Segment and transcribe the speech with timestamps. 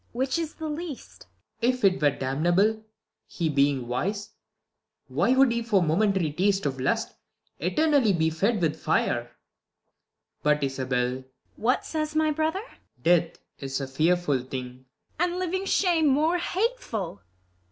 [0.01, 0.13] ISAB.
[0.13, 1.27] Which is the least?
[1.61, 1.73] Claud.
[1.75, 2.83] If it were damnable,
[3.27, 4.31] he being wise
[5.05, 7.13] Why would he for the momentary taste Of lust,
[7.59, 9.33] eternally be fed Avith fire I
[10.41, 11.25] But Isabell ISAB.
[11.55, 12.61] What says my brother?
[12.63, 12.77] ■ Claud.
[13.03, 14.85] Death is a fearful thing!
[14.85, 14.85] IsAB.
[15.23, 17.21] And living shame more hateful